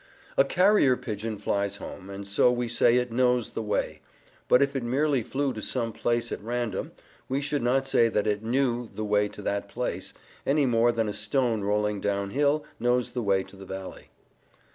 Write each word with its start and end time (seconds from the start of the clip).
A 0.35 0.43
carrier 0.43 0.97
pigeon 0.97 1.37
flies 1.37 1.75
home, 1.75 2.09
and 2.09 2.27
so 2.27 2.51
we 2.51 2.67
say 2.67 2.95
it 2.97 3.11
"knows" 3.11 3.51
the 3.51 3.61
way. 3.61 4.01
But 4.47 4.63
if 4.63 4.75
it 4.75 4.81
merely 4.81 5.21
flew 5.21 5.53
to 5.53 5.61
some 5.61 5.93
place 5.93 6.31
at 6.31 6.41
random, 6.41 6.91
we 7.29 7.39
should 7.39 7.61
not 7.61 7.87
say 7.87 8.09
that 8.09 8.25
it 8.25 8.41
"knew" 8.43 8.87
the 8.95 9.05
way 9.05 9.27
to 9.27 9.43
that 9.43 9.69
place, 9.69 10.15
any 10.43 10.65
more 10.65 10.91
than 10.91 11.07
a 11.07 11.13
stone 11.13 11.63
rolling 11.63 12.01
down 12.01 12.31
hill 12.31 12.65
knows 12.79 13.11
the 13.11 13.21
way 13.21 13.43
to 13.43 13.55
the 13.55 13.65
valley. 13.67 14.09